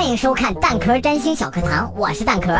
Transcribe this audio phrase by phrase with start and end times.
[0.00, 2.56] 欢迎收看蛋壳占星小课堂，我是蛋壳。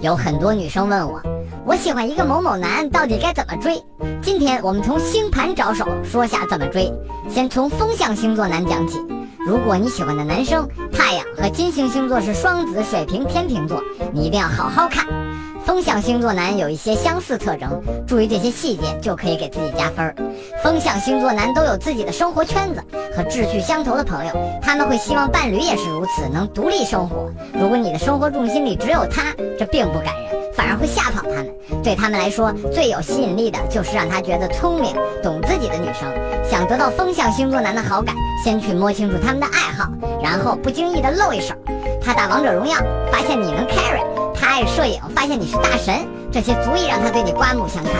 [0.00, 1.20] 有很多女生问我，
[1.66, 3.82] 我喜欢一个某某男，到底该怎么追？
[4.22, 6.88] 今天我们从星盘着手说下怎么追。
[7.28, 9.04] 先从风象星座男讲起。
[9.44, 13.82] 如果你喜欢的男生太阳和金星星座是双子、水瓶、天秤座，
[14.12, 15.04] 你一定要好好看。
[15.66, 20.14] 风象星座男有一些相似特征，注意这些细节就可以给自己加分。
[20.62, 22.80] 风象星座男都有自己的生活圈子
[23.16, 24.32] 和志趣相投的朋友，
[24.62, 27.28] 他们会希望伴侣也是如此，能独立生活。
[27.52, 31.52] 如果你的生活重心里只有他，这并不感人，反而会吓跑他们。
[31.82, 36.08] 对他们来说，最有吸引力的就是让他觉得聪明、懂自己的女生。
[36.48, 39.90] 想得到风象星座男的好感，先去摸清楚他们的爱好，
[40.22, 41.56] 然后不经意的露一手。
[42.00, 42.76] 他打王者荣耀，
[43.10, 44.00] 发现你能 carry。
[44.56, 47.92] 爱摄影，发现你是大神，这些足以让他对你刮目相看。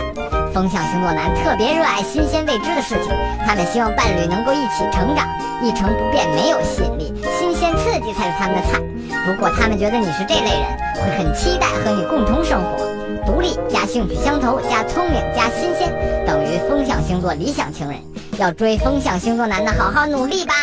[0.54, 3.12] 风象星座男特别热爱新鲜未知的事情，
[3.46, 5.28] 他们希望伴侣能够一起成长，
[5.62, 8.80] 一成不变没有吸引力，新鲜刺激才是他们的菜。
[9.26, 10.64] 如果他们觉得你是这类人，
[10.94, 12.86] 会很期待和你共同生活。
[13.26, 15.92] 独立加兴趣相投加聪明加新鲜，
[16.26, 17.98] 等于风象星座理想情人。
[18.38, 20.54] 要追风象星座男的，好好努力吧。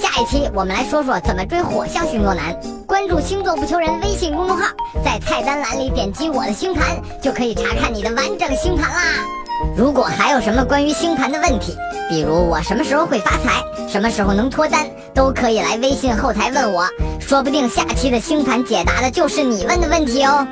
[0.00, 2.54] 下一期我们来说说怎么追火象星座男。
[3.04, 4.64] 关注星座不求人微信公众号，
[5.04, 9.02] 在菜单栏里点击我的星盘，就可以查看你的完整星盘啦。
[9.76, 11.76] 如果还有什么关于星盘的问题，
[12.08, 16.88] 比如我什么时候会发财，什么时候能脱单，都可以来微信后台问我，
[17.20, 20.46] 说不定下期的星盘解答的就是你问的问题哦。